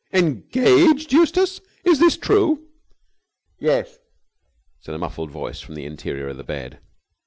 [0.13, 1.13] "Engaged!
[1.13, 2.65] Eustace, is this true?"
[3.59, 3.99] "Yes,"
[4.79, 6.79] said a muffled voice from the interior of the bed.